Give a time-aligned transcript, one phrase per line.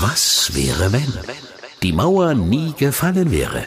[0.00, 1.12] Was wäre, wenn
[1.82, 3.66] die Mauer nie gefallen wäre?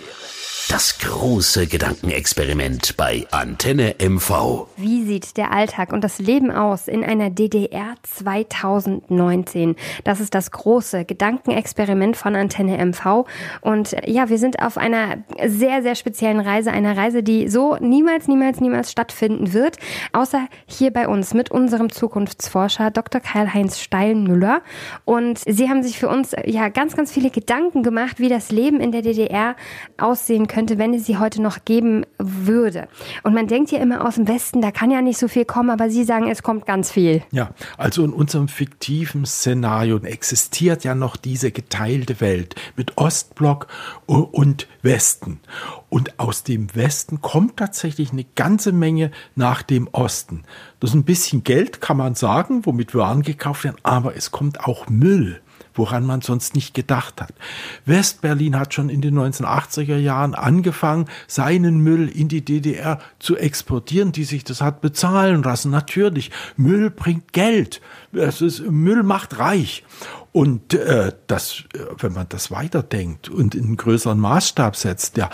[0.71, 4.67] Das große Gedankenexperiment bei Antenne MV.
[4.77, 9.75] Wie sieht der Alltag und das Leben aus in einer DDR 2019?
[10.05, 13.25] Das ist das große Gedankenexperiment von Antenne MV.
[13.59, 16.71] Und ja, wir sind auf einer sehr, sehr speziellen Reise.
[16.71, 19.75] Einer Reise, die so niemals, niemals, niemals stattfinden wird.
[20.13, 23.19] Außer hier bei uns mit unserem Zukunftsforscher Dr.
[23.19, 24.61] Karl-Heinz Steinmüller.
[25.03, 28.79] Und Sie haben sich für uns ja ganz, ganz viele Gedanken gemacht, wie das Leben
[28.79, 29.57] in der DDR
[29.97, 32.87] aussehen könnte könnte, wenn es sie heute noch geben würde.
[33.23, 35.71] Und man denkt ja immer aus dem Westen, da kann ja nicht so viel kommen,
[35.71, 37.23] aber Sie sagen, es kommt ganz viel.
[37.31, 43.69] Ja, also in unserem fiktiven Szenario existiert ja noch diese geteilte Welt mit Ostblock
[44.05, 45.39] und Westen.
[45.89, 50.43] Und aus dem Westen kommt tatsächlich eine ganze Menge nach dem Osten.
[50.79, 54.59] Das ist ein bisschen Geld, kann man sagen, womit Waren gekauft werden, aber es kommt
[54.59, 55.41] auch Müll
[55.73, 57.33] woran man sonst nicht gedacht hat.
[57.85, 64.11] Westberlin hat schon in den 1980er Jahren angefangen, seinen Müll in die DDR zu exportieren,
[64.11, 65.71] die sich das hat bezahlen lassen.
[65.71, 67.81] Natürlich, Müll bringt Geld.
[68.13, 69.83] Es ist, Müll macht reich.
[70.31, 75.29] Und äh, das, äh, wenn man das weiterdenkt und in einen größeren Maßstab setzt, ja,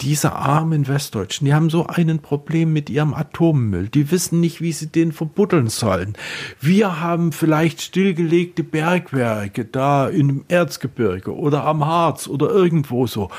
[0.00, 3.88] diese armen Westdeutschen, die haben so ein Problem mit ihrem Atommüll.
[3.88, 6.14] Die wissen nicht, wie sie den verbuddeln sollen.
[6.60, 13.30] Wir haben vielleicht stillgelegte Bergwerke da im Erzgebirge oder am Harz oder irgendwo so.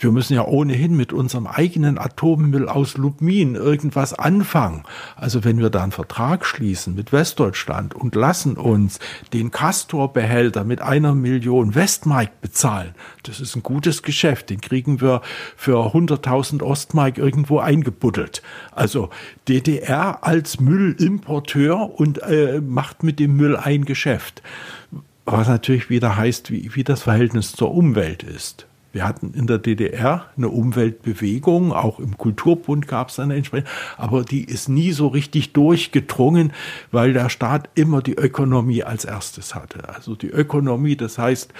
[0.00, 4.84] Wir müssen ja ohnehin mit unserem eigenen Atommüll aus Lubmin irgendwas anfangen.
[5.16, 9.00] Also wenn wir da einen Vertrag schließen mit Westdeutschland und lassen uns
[9.32, 14.50] den Castor-Behälter mit einer Million Westmark bezahlen, das ist ein gutes Geschäft.
[14.50, 15.20] Den kriegen wir
[15.56, 18.42] für 100.000 Ostmark irgendwo eingebuddelt.
[18.70, 19.10] Also
[19.48, 24.44] DDR als Müllimporteur und äh, macht mit dem Müll ein Geschäft.
[25.24, 28.67] Was natürlich wieder heißt, wie, wie das Verhältnis zur Umwelt ist.
[28.92, 34.24] Wir hatten in der DDR eine Umweltbewegung, auch im Kulturbund gab es eine entsprechende, aber
[34.24, 36.52] die ist nie so richtig durchgedrungen,
[36.90, 39.88] weil der Staat immer die Ökonomie als erstes hatte.
[39.88, 41.52] Also die Ökonomie, das heißt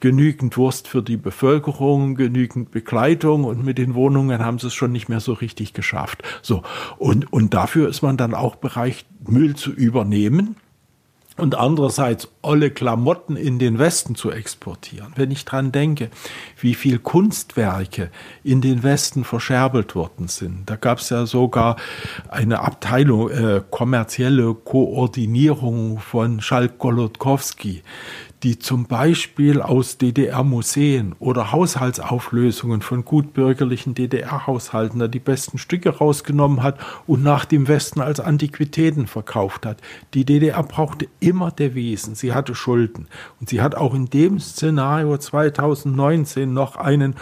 [0.00, 4.92] genügend Wurst für die Bevölkerung, genügend Bekleidung und mit den Wohnungen haben sie es schon
[4.92, 6.22] nicht mehr so richtig geschafft.
[6.42, 6.62] So
[6.98, 10.56] und und dafür ist man dann auch bereit, Müll zu übernehmen
[11.36, 15.12] und andererseits olle Klamotten in den Westen zu exportieren.
[15.16, 16.10] Wenn ich dran denke,
[16.60, 18.10] wie viel Kunstwerke
[18.44, 20.70] in den Westen verscherbelt worden sind.
[20.70, 21.76] Da gab es ja sogar
[22.28, 27.82] eine Abteilung äh, kommerzielle Koordinierung von Schalk Golodkowski,
[28.44, 36.78] die zum Beispiel aus DDR-Museen oder Haushaltsauflösungen von gutbürgerlichen DDR-Haushalten die besten Stücke rausgenommen hat
[37.06, 39.80] und nach dem Westen als Antiquitäten verkauft hat.
[40.12, 42.14] Die DDR brauchte immer der Wesen.
[42.14, 43.08] Sie hatte Schulden.
[43.40, 47.14] Und sie hat auch in dem Szenario 2019 noch einen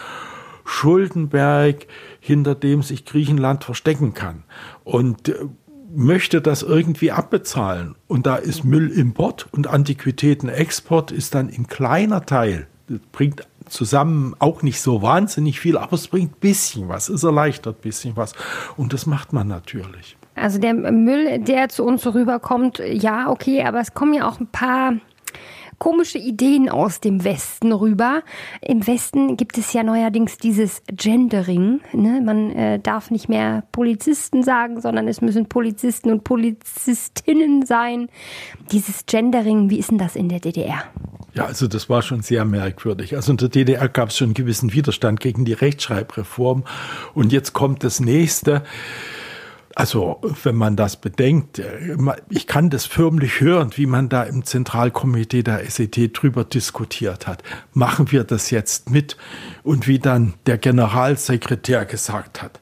[0.65, 1.87] Schuldenberg,
[2.19, 4.43] hinter dem sich Griechenland verstecken kann.
[4.85, 5.35] Und äh,
[5.95, 7.95] möchte das irgendwie abbezahlen.
[8.09, 12.67] Und da ist Müllimport und Antiquitätenexport ist dann ein kleiner Teil.
[12.89, 17.23] Das bringt zusammen auch nicht so wahnsinnig viel, aber es bringt ein bisschen was, es
[17.23, 18.35] erleichtert ein bisschen was.
[18.77, 20.17] Und das macht man natürlich.
[20.35, 24.47] Also der Müll, der zu uns rüberkommt, ja, okay, aber es kommen ja auch ein
[24.47, 24.95] paar
[25.83, 28.23] komische Ideen aus dem Westen rüber.
[28.61, 31.81] Im Westen gibt es ja neuerdings dieses Gendering.
[31.93, 32.23] Ne?
[32.25, 38.07] Man äh, darf nicht mehr Polizisten sagen, sondern es müssen Polizisten und Polizistinnen sein.
[38.71, 40.85] Dieses Gendering, wie ist denn das in der DDR?
[41.35, 43.17] Ja, also das war schon sehr merkwürdig.
[43.17, 46.63] Also in der DDR gab es schon einen gewissen Widerstand gegen die Rechtschreibreform.
[47.13, 48.63] Und jetzt kommt das nächste.
[49.75, 51.97] Also, wenn man das bedenkt, äh,
[52.29, 57.43] ich kann das förmlich hören, wie man da im Zentralkomitee der SED drüber diskutiert hat.
[57.73, 59.17] Machen wir das jetzt mit?
[59.63, 62.61] Und wie dann der Generalsekretär gesagt hat.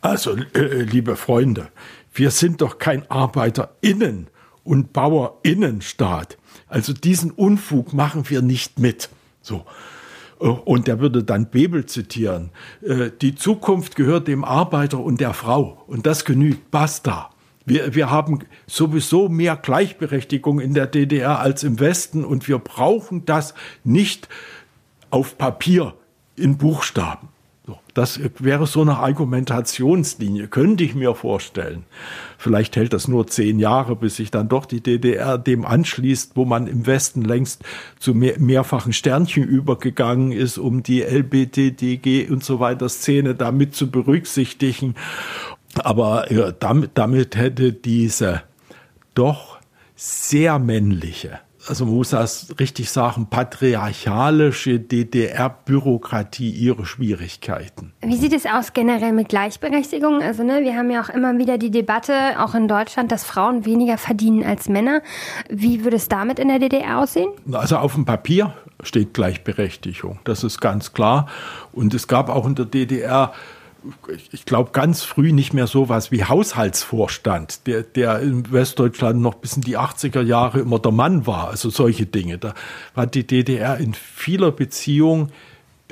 [0.00, 1.68] Also, äh, liebe Freunde,
[2.14, 4.28] wir sind doch kein Arbeiterinnen-
[4.64, 6.38] und Bauerinnenstaat.
[6.68, 9.08] Also diesen Unfug machen wir nicht mit.
[9.40, 9.64] So.
[10.40, 12.50] Äh, und der würde dann Bebel zitieren.
[12.82, 15.82] Äh, die Zukunft gehört dem Arbeiter und der Frau.
[15.86, 16.70] Und das genügt.
[16.70, 17.30] Basta.
[17.64, 23.24] Wir, wir haben sowieso mehr Gleichberechtigung in der DDR als im Westen und wir brauchen
[23.24, 24.28] das nicht
[25.10, 25.94] auf Papier
[26.36, 27.28] in Buchstaben.
[27.96, 31.86] Das wäre so eine Argumentationslinie, könnte ich mir vorstellen.
[32.36, 36.44] Vielleicht hält das nur zehn Jahre, bis sich dann doch die DDR dem anschließt, wo
[36.44, 37.64] man im Westen längst
[37.98, 43.90] zu mehr, mehrfachen Sternchen übergegangen ist, um die LBTDG und so weiter Szene damit zu
[43.90, 44.94] berücksichtigen.
[45.78, 48.42] Aber ja, damit, damit hätte diese
[49.14, 49.56] doch
[49.94, 57.92] sehr männliche also man muss das richtig sagen, patriarchalische DDR-Bürokratie ihre Schwierigkeiten.
[58.02, 60.22] Wie sieht es aus generell mit Gleichberechtigung?
[60.22, 63.64] Also ne, wir haben ja auch immer wieder die Debatte, auch in Deutschland, dass Frauen
[63.64, 65.02] weniger verdienen als Männer.
[65.48, 67.30] Wie würde es damit in der DDR aussehen?
[67.52, 71.26] Also auf dem Papier steht Gleichberechtigung, das ist ganz klar.
[71.72, 73.32] Und es gab auch in der DDR
[74.32, 79.56] ich glaube, ganz früh nicht mehr sowas wie Haushaltsvorstand, der, der in Westdeutschland noch bis
[79.56, 81.48] in die 80er Jahre immer der Mann war.
[81.48, 82.38] Also solche Dinge.
[82.38, 82.54] Da
[82.94, 85.30] hat die DDR in vieler Beziehung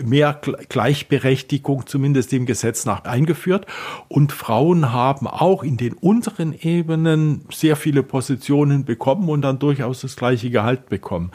[0.03, 3.67] mehr Gleichberechtigung, zumindest dem Gesetz nach, eingeführt.
[4.09, 10.01] Und Frauen haben auch in den unteren Ebenen sehr viele Positionen bekommen und dann durchaus
[10.01, 11.31] das gleiche Gehalt bekommen.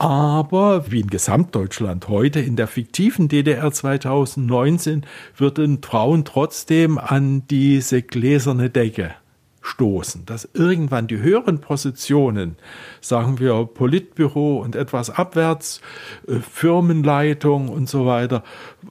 [0.00, 5.04] Aber wie in Gesamtdeutschland heute, in der fiktiven DDR 2019,
[5.36, 9.14] würden Frauen trotzdem an diese gläserne Decke
[9.60, 12.56] stoßen, dass irgendwann die höheren Positionen,
[13.02, 15.82] sagen wir Politbüro und etwas abwärts,
[16.26, 18.42] äh, Firmenleitung und so weiter,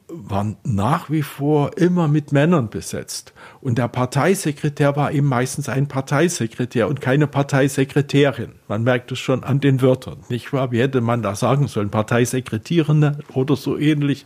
[0.06, 3.34] waren nach wie vor immer mit Männern besetzt.
[3.60, 8.52] Und der Parteisekretär war eben meistens ein Parteisekretär und keine Parteisekretärin.
[8.68, 10.72] Man merkt es schon an den Wörtern, nicht wahr?
[10.72, 11.90] Wie hätte man da sagen sollen?
[11.90, 14.24] Parteisekretierende oder so ähnlich.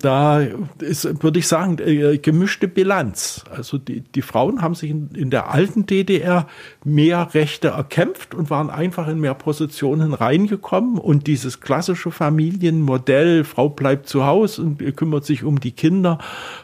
[0.00, 0.40] Da
[0.80, 3.44] ist, würde ich sagen, äh, gemischte Bilanz.
[3.50, 6.46] Also die, die Frauen haben sich in, in der alten DDR
[6.84, 10.98] mehr Rechte erkämpft und waren einfach in mehr Positionen reingekommen.
[10.98, 16.18] Und dieses klassische Familienmodell, Frau bleibt zu Hause und kümmert sich um die Kinder,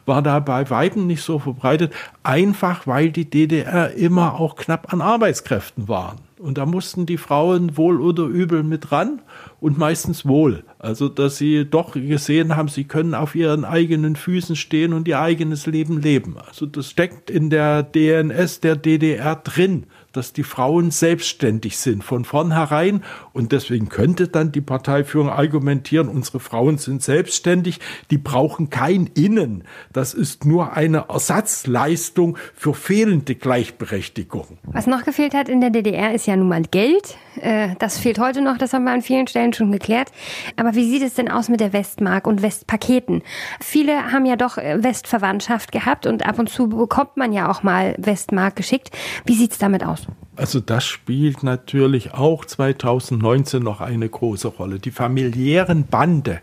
[0.06, 1.91] war da bei Weiben nicht so verbreitet.
[2.22, 6.18] Einfach weil die DDR immer auch knapp an Arbeitskräften waren.
[6.38, 9.22] Und da mussten die Frauen wohl oder übel mit ran
[9.60, 10.64] und meistens wohl.
[10.80, 15.20] Also, dass sie doch gesehen haben, sie können auf ihren eigenen Füßen stehen und ihr
[15.20, 16.36] eigenes Leben leben.
[16.44, 22.24] Also, das steckt in der DNS der DDR drin dass die Frauen selbstständig sind von
[22.24, 23.02] vornherein.
[23.32, 27.80] Und deswegen könnte dann die Parteiführung argumentieren, unsere Frauen sind selbstständig,
[28.10, 29.64] die brauchen kein Innen.
[29.92, 34.58] Das ist nur eine Ersatzleistung für fehlende Gleichberechtigung.
[34.64, 37.16] Was noch gefehlt hat in der DDR ist ja nun mal Geld.
[37.40, 40.12] Äh, das fehlt heute noch, das haben wir an vielen Stellen schon geklärt.
[40.56, 43.22] Aber wie sieht es denn aus mit der Westmark und Westpaketen?
[43.60, 47.62] Viele haben ja doch äh, Westverwandtschaft gehabt und ab und zu bekommt man ja auch
[47.62, 48.90] mal Westmark geschickt.
[49.24, 50.01] Wie sieht es damit aus?
[50.36, 54.78] Also das spielt natürlich auch 2019 noch eine große Rolle.
[54.78, 56.40] Die familiären Bande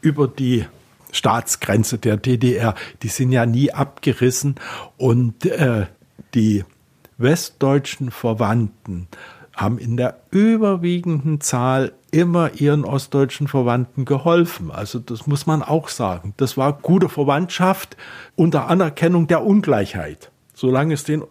[0.00, 0.64] über die
[1.12, 4.56] Staatsgrenze der DDR, die sind ja nie abgerissen
[4.96, 5.86] und äh,
[6.34, 6.64] die
[7.16, 9.08] westdeutschen Verwandten
[9.54, 14.70] haben in der überwiegenden Zahl immer ihren ostdeutschen Verwandten geholfen.
[14.70, 16.32] Also das muss man auch sagen.
[16.36, 17.96] Das war gute Verwandtschaft
[18.36, 20.30] unter Anerkennung der Ungleichheit.
[20.54, 21.24] Solange es den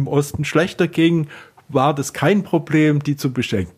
[0.00, 1.28] im Osten schlechter ging,
[1.68, 3.74] war das kein Problem, die zu beschenken.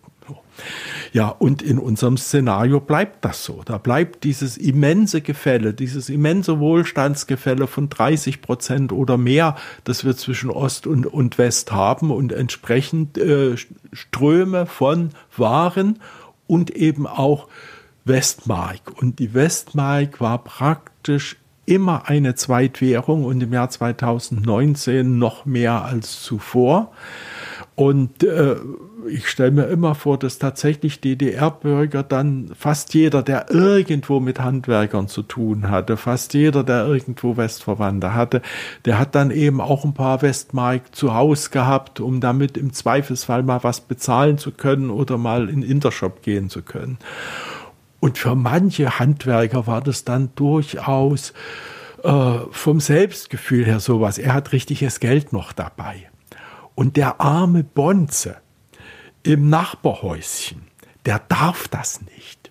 [1.12, 3.62] Ja, und in unserem Szenario bleibt das so.
[3.64, 10.16] Da bleibt dieses immense Gefälle, dieses immense Wohlstandsgefälle von 30 Prozent oder mehr, das wir
[10.16, 13.56] zwischen Ost und, und West haben und entsprechend äh,
[13.92, 15.98] Ströme von Waren
[16.46, 17.48] und eben auch
[18.04, 18.92] Westmark.
[19.00, 21.36] Und die Westmark war praktisch
[21.67, 26.93] immer eine Zweitwährung und im Jahr 2019 noch mehr als zuvor.
[27.75, 28.56] Und äh,
[29.09, 35.08] ich stelle mir immer vor, dass tatsächlich DDR-Bürger dann fast jeder, der irgendwo mit Handwerkern
[35.08, 38.43] zu tun hatte, fast jeder, der irgendwo Westverwandte hatte,
[38.84, 43.43] der hat dann eben auch ein paar Westmark zu Hause gehabt, um damit im Zweifelsfall
[43.43, 46.98] mal was bezahlen zu können oder mal in Intershop gehen zu können.
[48.03, 51.32] Und für manche Handwerker war das dann durchaus
[52.03, 54.19] äh, vom Selbstgefühl her sowas.
[54.19, 56.11] Er hat richtiges Geld noch dabei.
[56.75, 58.39] Und der arme Bonze
[59.23, 60.63] im Nachbarhäuschen,
[61.06, 62.51] der darf das nicht.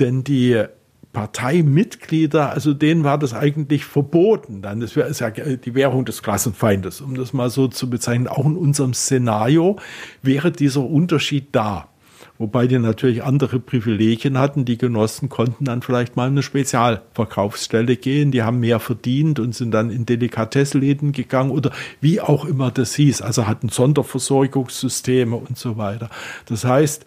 [0.00, 0.64] Denn die
[1.12, 4.60] Parteimitglieder, also denen war das eigentlich verboten.
[4.60, 8.26] Dann das wäre ja die Währung des Klassenfeindes, um das mal so zu bezeichnen.
[8.26, 9.76] Auch in unserem Szenario
[10.20, 11.90] wäre dieser Unterschied da.
[12.38, 14.64] Wobei die natürlich andere Privilegien hatten.
[14.64, 18.30] Die Genossen konnten dann vielleicht mal in eine Spezialverkaufsstelle gehen.
[18.30, 22.94] Die haben mehr verdient und sind dann in Delikatessläden gegangen oder wie auch immer das
[22.94, 23.22] hieß.
[23.22, 26.10] Also hatten Sonderversorgungssysteme und so weiter.
[26.46, 27.04] Das heißt,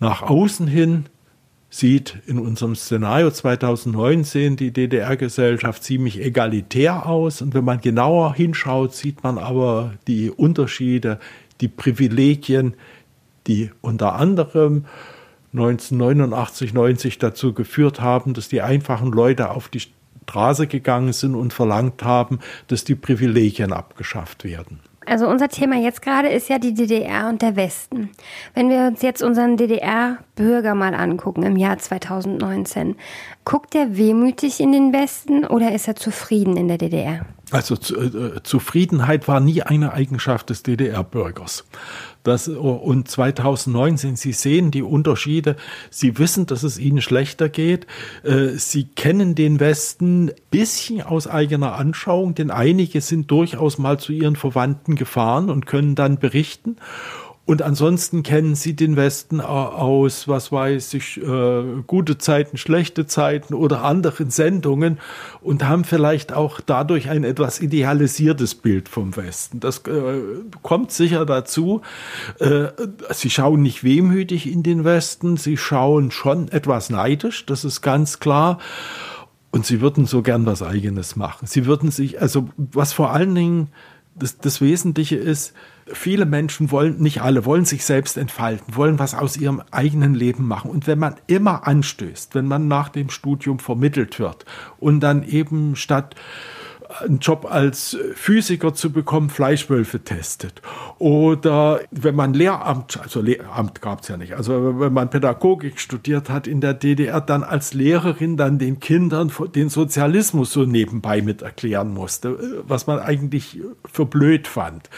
[0.00, 1.06] nach außen hin
[1.72, 7.40] sieht in unserem Szenario 2019 die DDR-Gesellschaft ziemlich egalitär aus.
[7.40, 11.18] Und wenn man genauer hinschaut, sieht man aber die Unterschiede,
[11.62, 12.74] die Privilegien,
[13.46, 14.86] die unter anderem
[15.52, 19.82] 1989, 90 dazu geführt haben, dass die einfachen Leute auf die
[20.22, 24.80] Straße gegangen sind und verlangt haben, dass die Privilegien abgeschafft werden.
[25.04, 28.10] Also unser Thema jetzt gerade ist ja die DDR und der Westen.
[28.54, 32.94] Wenn wir uns jetzt unseren DDR-Bürger mal angucken im Jahr 2019,
[33.44, 37.26] guckt er wehmütig in den Westen oder ist er zufrieden in der DDR?
[37.52, 41.64] Also äh, Zufriedenheit war nie eine Eigenschaft des DDR-Bürgers.
[42.22, 45.56] Das, und 2019, Sie sehen die Unterschiede.
[45.90, 47.86] Sie wissen, dass es Ihnen schlechter geht.
[48.22, 54.12] Äh, Sie kennen den Westen bisschen aus eigener Anschauung, denn einige sind durchaus mal zu
[54.12, 56.76] ihren Verwandten gefahren und können dann berichten.
[57.44, 63.54] Und ansonsten kennen sie den Westen aus, was weiß ich, äh, gute Zeiten, schlechte Zeiten
[63.54, 65.00] oder anderen Sendungen
[65.40, 69.58] und haben vielleicht auch dadurch ein etwas idealisiertes Bild vom Westen.
[69.58, 70.20] Das äh,
[70.62, 71.82] kommt sicher dazu.
[72.38, 72.68] Äh,
[73.10, 78.20] sie schauen nicht wehmütig in den Westen, sie schauen schon etwas neidisch, das ist ganz
[78.20, 78.58] klar.
[79.50, 81.46] Und sie würden so gern was Eigenes machen.
[81.46, 83.68] Sie würden sich, also was vor allen Dingen
[84.14, 85.54] das, das Wesentliche ist,
[85.86, 90.46] viele Menschen wollen, nicht alle, wollen sich selbst entfalten, wollen was aus ihrem eigenen Leben
[90.46, 90.70] machen.
[90.70, 94.44] Und wenn man immer anstößt, wenn man nach dem Studium vermittelt wird
[94.78, 96.14] und dann eben statt
[97.00, 100.62] einen Job als Physiker zu bekommen, Fleischwölfe testet.
[100.98, 106.28] Oder wenn man Lehramt, also Lehramt gab es ja nicht, also wenn man Pädagogik studiert
[106.28, 111.42] hat in der DDR, dann als Lehrerin dann den Kindern den Sozialismus so nebenbei mit
[111.42, 114.90] erklären musste, was man eigentlich für blöd fand.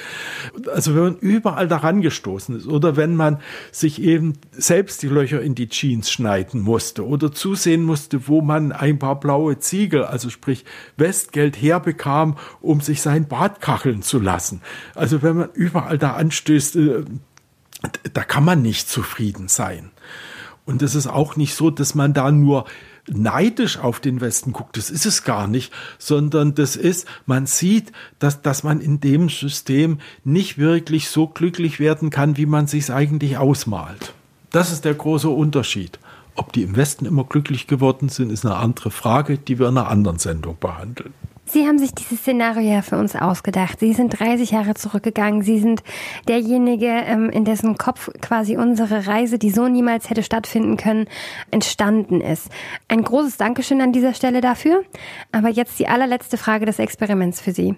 [0.73, 3.39] Also wenn man überall daran gestoßen ist oder wenn man
[3.71, 8.73] sich eben selbst die Löcher in die Jeans schneiden musste oder zusehen musste, wo man
[8.73, 10.65] ein paar blaue Ziegel, also sprich
[10.97, 14.61] Westgeld her bekam, um sich sein Bad kacheln zu lassen.
[14.95, 17.05] Also wenn man überall da anstößt, äh,
[18.13, 19.91] da kann man nicht zufrieden sein.
[20.65, 22.65] Und es ist auch nicht so, dass man da nur
[23.07, 24.77] neidisch auf den Westen guckt.
[24.77, 29.29] Das ist es gar nicht, sondern das ist, man sieht, dass, dass man in dem
[29.29, 34.15] System nicht wirklich so glücklich werden kann, wie man sich eigentlich ausmalt.
[34.51, 35.99] Das ist der große Unterschied.
[36.37, 39.79] Ob die im Westen immer glücklich geworden sind, ist eine andere Frage, die wir in
[39.79, 41.13] einer anderen Sendung behandeln.
[41.47, 43.81] Sie haben sich dieses Szenario ja für uns ausgedacht.
[43.81, 45.43] Sie sind 30 Jahre zurückgegangen.
[45.43, 45.83] Sie sind
[46.27, 51.07] derjenige, ähm, in dessen Kopf quasi unsere Reise, die so niemals hätte stattfinden können,
[51.51, 52.49] entstanden ist.
[52.89, 54.85] Ein großes Dankeschön an dieser Stelle dafür.
[55.33, 57.75] Aber jetzt die allerletzte Frage des Experiments für Sie.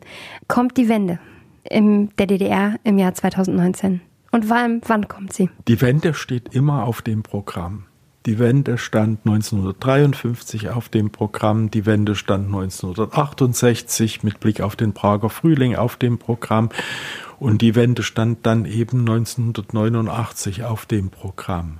[0.48, 1.18] Kommt die Wende
[1.64, 4.00] in der DDR im Jahr 2019?
[4.30, 5.50] Und wann, wann kommt sie?
[5.66, 7.86] Die Wende steht immer auf dem Programm.
[8.26, 14.94] Die Wende stand 1953 auf dem Programm, die Wende stand 1968 mit Blick auf den
[14.94, 16.70] Prager Frühling auf dem Programm
[17.38, 21.78] und die Wende stand dann eben 1989 auf dem Programm.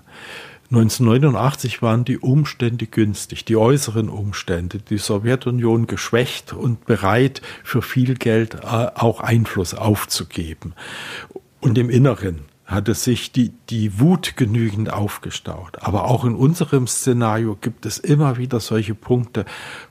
[0.71, 8.15] 1989 waren die Umstände günstig, die äußeren Umstände, die Sowjetunion geschwächt und bereit, für viel
[8.15, 10.75] Geld äh, auch Einfluss aufzugeben.
[11.59, 15.83] Und im Inneren hatte sich die, die Wut genügend aufgestaut.
[15.83, 19.45] Aber auch in unserem Szenario gibt es immer wieder solche Punkte,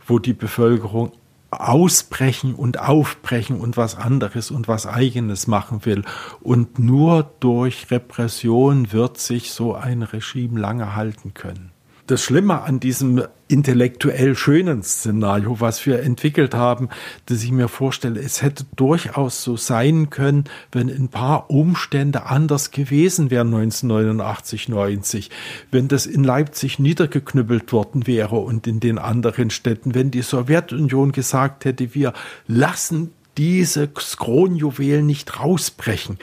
[0.05, 1.13] wo die Bevölkerung
[1.51, 6.03] ausbrechen und aufbrechen und was anderes und was eigenes machen will.
[6.41, 11.74] Und nur durch Repression wird sich so ein Regime lange halten können
[12.07, 16.89] das Schlimme an diesem intellektuell schönen Szenario, was wir entwickelt haben,
[17.27, 22.71] dass ich mir vorstelle, es hätte durchaus so sein können, wenn ein paar Umstände anders
[22.71, 25.31] gewesen wären 1989, 90,
[25.71, 31.11] wenn das in Leipzig niedergeknüppelt worden wäre und in den anderen Städten, wenn die Sowjetunion
[31.11, 32.13] gesagt hätte, wir
[32.47, 36.17] lassen diese Kronjuwelen nicht rausbrechen,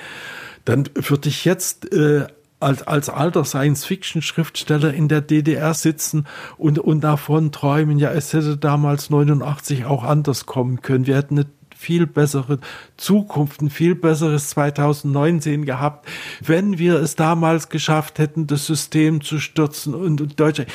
[0.65, 2.27] dann würde ich jetzt äh,
[2.63, 6.27] als, als alter Science-Fiction-Schriftsteller in der DDR sitzen
[6.57, 11.07] und, und davon träumen, ja, es hätte damals 89 auch anders kommen können.
[11.07, 11.47] Wir hätten eine
[11.83, 12.59] viel bessere
[12.97, 16.09] Zukunft, ein viel besseres 2019 gehabt,
[16.41, 20.71] wenn wir es damals geschafft hätten, das System zu stürzen und, und Deutschland.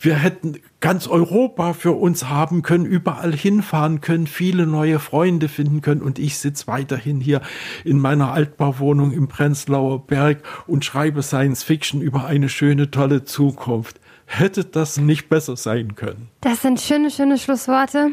[0.00, 5.80] Wir hätten ganz Europa für uns haben können, überall hinfahren können, viele neue Freunde finden
[5.80, 6.02] können.
[6.02, 7.40] Und ich sitze weiterhin hier
[7.84, 14.00] in meiner Altbauwohnung im Prenzlauer Berg und schreibe Science Fiction über eine schöne, tolle Zukunft.
[14.26, 16.28] Hätte das nicht besser sein können?
[16.42, 18.10] Das sind schöne, schöne Schlussworte.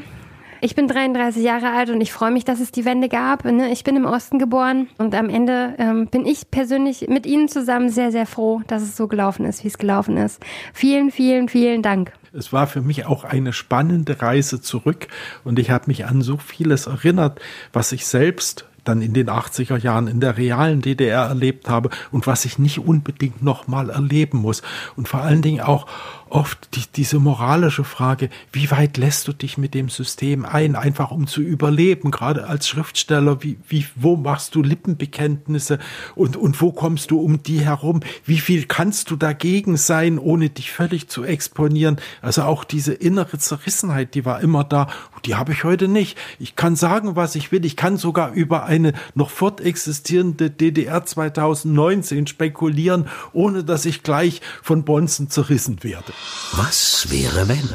[0.65, 3.45] Ich bin 33 Jahre alt und ich freue mich, dass es die Wende gab.
[3.45, 3.71] Ne?
[3.71, 7.89] Ich bin im Osten geboren und am Ende ähm, bin ich persönlich mit Ihnen zusammen
[7.89, 10.43] sehr, sehr froh, dass es so gelaufen ist, wie es gelaufen ist.
[10.73, 12.13] Vielen, vielen, vielen Dank.
[12.33, 15.07] Es war für mich auch eine spannende Reise zurück
[15.43, 17.39] und ich habe mich an so vieles erinnert,
[17.71, 22.27] was ich selbst dann in den 80er Jahren in der realen DDR erlebt habe und
[22.27, 24.61] was ich nicht unbedingt nochmal erleben muss.
[24.95, 25.87] Und vor allen Dingen auch
[26.29, 31.11] oft die, diese moralische Frage, wie weit lässt du dich mit dem System ein, einfach
[31.11, 35.79] um zu überleben, gerade als Schriftsteller, wie, wie, wo machst du Lippenbekenntnisse
[36.15, 40.49] und, und wo kommst du um die herum, wie viel kannst du dagegen sein, ohne
[40.49, 44.87] dich völlig zu exponieren, also auch diese innere Zerrissenheit, die war immer da.
[45.25, 46.17] Die habe ich heute nicht.
[46.39, 52.27] Ich kann sagen, was ich will, ich kann sogar über eine noch fortexistierende DDR 2019
[52.27, 56.13] spekulieren, ohne dass ich gleich von Bonzen zerrissen werde.
[56.53, 57.69] Was wäre, wenn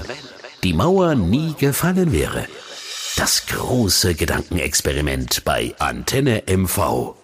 [0.62, 2.46] die Mauer nie gefallen wäre?
[3.16, 7.14] Das große Gedankenexperiment bei Antenne MV.